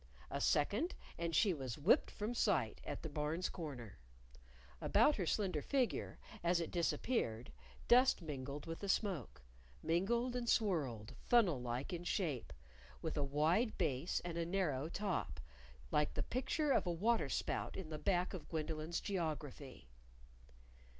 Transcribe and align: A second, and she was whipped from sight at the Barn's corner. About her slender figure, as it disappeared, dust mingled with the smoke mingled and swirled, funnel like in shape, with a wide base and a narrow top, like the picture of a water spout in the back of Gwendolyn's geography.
A 0.31 0.41
second, 0.41 0.95
and 1.15 1.35
she 1.35 1.53
was 1.53 1.77
whipped 1.77 2.09
from 2.09 2.33
sight 2.33 2.81
at 2.83 3.03
the 3.03 3.07
Barn's 3.07 3.49
corner. 3.49 3.99
About 4.81 5.17
her 5.17 5.27
slender 5.27 5.61
figure, 5.61 6.17
as 6.43 6.59
it 6.59 6.71
disappeared, 6.71 7.51
dust 7.87 8.19
mingled 8.19 8.65
with 8.65 8.79
the 8.79 8.89
smoke 8.89 9.43
mingled 9.83 10.35
and 10.35 10.49
swirled, 10.49 11.13
funnel 11.21 11.61
like 11.61 11.93
in 11.93 12.03
shape, 12.03 12.51
with 13.03 13.15
a 13.15 13.23
wide 13.23 13.77
base 13.77 14.19
and 14.25 14.39
a 14.39 14.43
narrow 14.47 14.89
top, 14.89 15.39
like 15.91 16.15
the 16.15 16.23
picture 16.23 16.71
of 16.71 16.87
a 16.87 16.91
water 16.91 17.29
spout 17.29 17.75
in 17.77 17.89
the 17.91 17.99
back 17.99 18.33
of 18.33 18.49
Gwendolyn's 18.49 19.01
geography. 19.01 19.87